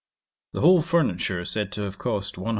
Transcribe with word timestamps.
The 0.53 0.61
whole 0.61 0.81
furniture 0.81 1.45
said 1.45 1.71
to 1.73 1.83
have 1.83 1.99
cost 1.99 2.33
125,000£. 2.35 2.49